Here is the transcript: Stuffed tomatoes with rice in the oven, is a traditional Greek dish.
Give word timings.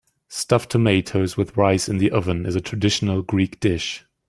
Stuffed 0.29 0.71
tomatoes 0.71 1.37
with 1.37 1.55
rice 1.55 1.87
in 1.87 1.99
the 1.99 2.09
oven, 2.09 2.47
is 2.47 2.55
a 2.55 2.59
traditional 2.59 3.21
Greek 3.21 3.59
dish. 3.59 4.03